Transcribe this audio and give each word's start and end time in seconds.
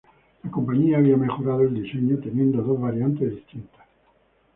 La 0.41 0.49
compañía 0.49 0.97
había 0.97 1.15
mejorado 1.15 1.61
el 1.61 1.75
diseño 1.79 2.17
teniendo 2.17 2.63
dos 2.63 2.81
variantes 2.81 3.35
distintas. 3.35 3.85